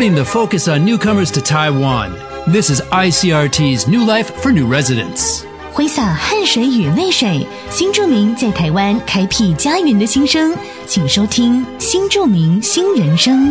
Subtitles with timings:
[0.00, 2.12] putting the focus on newcomers to Taiwan.
[2.46, 5.44] This is ICRT's New Life for New Residents.
[5.72, 10.56] 挥洒汗水与泪水，新住民在台湾开辟家园的心声，
[10.86, 13.50] 请收听《新住民新人生》。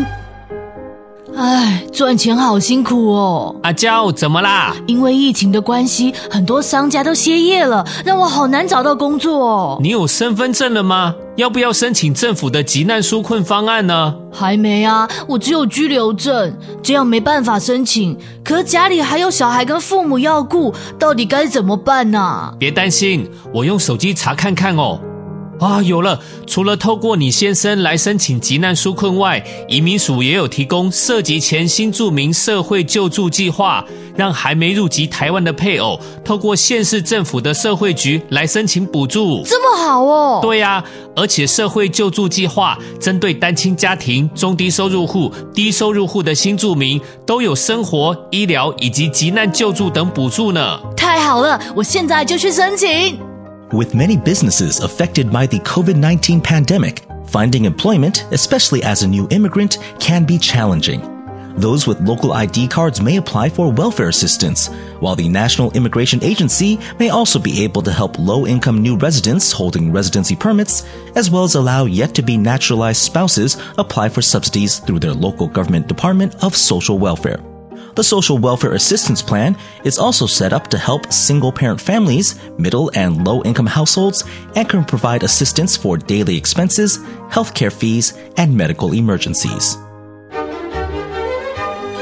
[1.37, 3.55] 唉，赚钱好辛苦哦。
[3.63, 4.75] 阿娇，怎么啦？
[4.87, 9.79] 因为疫情的关系，很多商家都歇业了，让我好难找到工作哦。
[9.81, 11.15] 你有身份证了吗？
[11.37, 14.15] 要不要申请政府的急难纾困方案呢？
[14.31, 18.17] 还没啊，我只有居留证，这样没办法申请。
[18.45, 22.53] 可是家里还有小孩跟父母要顾，到底该怎么办呢？
[22.59, 25.01] 别担心，我用手机查看看哦。
[25.61, 26.19] 啊，有了！
[26.47, 33.85] 除了透过你先生来申请急难纾困外，移民署也有提供涉及前新住民社会救助计划，
[34.17, 39.43] 让还没入籍台湾的配偶透过县市政府的社会局来申请补助。
[39.45, 40.41] 这么好哦！
[40.41, 40.83] 对呀，
[41.15, 50.81] 而且社会救助计划针对单亲家庭、中低收入户、低收入户的新住民，都有生活、医疗以及急难救助等补助呢。
[50.97, 53.30] 太好了，我现在就去申请。
[53.73, 59.79] With many businesses affected by the COVID 19 pandemic, finding employment, especially as a new immigrant,
[60.01, 61.01] can be challenging.
[61.55, 64.67] Those with local ID cards may apply for welfare assistance,
[64.99, 69.53] while the National Immigration Agency may also be able to help low income new residents
[69.53, 74.81] holding residency permits, as well as allow yet to be naturalized spouses apply for subsidies
[74.81, 77.50] through their local government Department of Social Welfare.
[77.95, 82.91] The Social Welfare Assistance Plan is also set up to help single parent families, middle
[82.95, 84.25] and low income households,
[84.55, 86.99] and can provide assistance for daily expenses,
[87.31, 89.77] healthcare fees, and medical emergencies.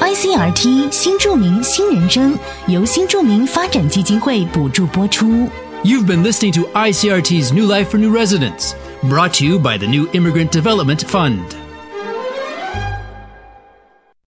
[0.00, 5.48] ICRT 新住民新人生由新住民发展基金会补助播出。
[5.84, 10.08] You've been listening to ICRT's New Life for New Residents, brought to you by the New
[10.12, 11.58] Immigrant Development Fund.